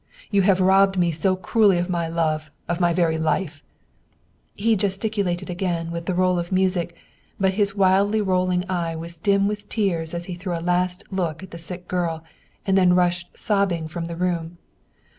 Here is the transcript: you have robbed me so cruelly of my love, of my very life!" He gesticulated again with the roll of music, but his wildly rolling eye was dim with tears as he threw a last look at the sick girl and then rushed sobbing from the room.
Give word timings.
you 0.31 0.41
have 0.41 0.59
robbed 0.59 0.97
me 0.97 1.11
so 1.11 1.35
cruelly 1.35 1.77
of 1.77 1.87
my 1.87 2.07
love, 2.07 2.49
of 2.67 2.79
my 2.79 2.91
very 2.91 3.19
life!" 3.19 3.61
He 4.65 4.75
gesticulated 4.75 5.47
again 5.47 5.91
with 5.91 6.07
the 6.07 6.15
roll 6.15 6.39
of 6.39 6.51
music, 6.51 6.95
but 7.39 7.53
his 7.53 7.75
wildly 7.75 8.19
rolling 8.19 8.65
eye 8.67 8.95
was 8.95 9.19
dim 9.19 9.47
with 9.47 9.69
tears 9.69 10.15
as 10.15 10.25
he 10.25 10.33
threw 10.33 10.57
a 10.57 10.59
last 10.59 11.03
look 11.11 11.43
at 11.43 11.51
the 11.51 11.59
sick 11.59 11.87
girl 11.87 12.23
and 12.65 12.75
then 12.75 12.95
rushed 12.95 13.37
sobbing 13.37 13.87
from 13.87 14.05
the 14.05 14.15
room. 14.15 14.57